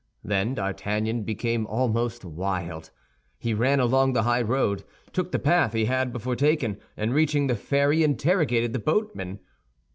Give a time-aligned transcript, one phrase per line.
[0.23, 2.89] Then D'Artagnan became almost wild.
[3.37, 7.45] He ran along the high road, took the path he had before taken, and reaching
[7.45, 9.39] the ferry, interrogated the boatman.